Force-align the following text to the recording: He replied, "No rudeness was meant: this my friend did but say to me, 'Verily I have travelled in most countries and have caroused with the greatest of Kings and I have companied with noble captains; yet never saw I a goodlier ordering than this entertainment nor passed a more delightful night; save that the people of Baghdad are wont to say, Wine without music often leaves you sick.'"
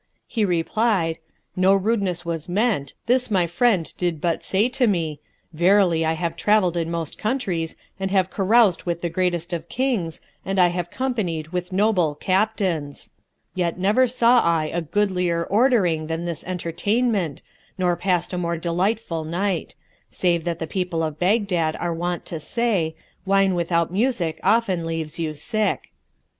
He 0.27 0.43
replied, 0.45 1.19
"No 1.55 1.75
rudeness 1.75 2.25
was 2.25 2.49
meant: 2.49 2.95
this 3.05 3.29
my 3.29 3.45
friend 3.45 3.93
did 3.99 4.19
but 4.19 4.41
say 4.41 4.67
to 4.67 4.87
me, 4.87 5.19
'Verily 5.53 6.03
I 6.03 6.13
have 6.13 6.35
travelled 6.35 6.75
in 6.75 6.89
most 6.89 7.19
countries 7.19 7.75
and 7.99 8.09
have 8.09 8.31
caroused 8.31 8.81
with 8.81 9.01
the 9.01 9.11
greatest 9.11 9.53
of 9.53 9.69
Kings 9.69 10.19
and 10.43 10.57
I 10.59 10.69
have 10.69 10.89
companied 10.89 11.49
with 11.49 11.71
noble 11.71 12.15
captains; 12.15 13.11
yet 13.53 13.77
never 13.77 14.07
saw 14.07 14.39
I 14.41 14.71
a 14.73 14.81
goodlier 14.81 15.43
ordering 15.45 16.07
than 16.07 16.25
this 16.25 16.43
entertainment 16.45 17.43
nor 17.77 17.95
passed 17.95 18.33
a 18.33 18.39
more 18.39 18.57
delightful 18.57 19.23
night; 19.23 19.75
save 20.09 20.45
that 20.45 20.57
the 20.57 20.65
people 20.65 21.03
of 21.03 21.19
Baghdad 21.19 21.75
are 21.75 21.93
wont 21.93 22.25
to 22.25 22.39
say, 22.39 22.95
Wine 23.23 23.53
without 23.53 23.91
music 23.93 24.39
often 24.43 24.83
leaves 24.83 25.19
you 25.19 25.35
sick.'" 25.35 25.91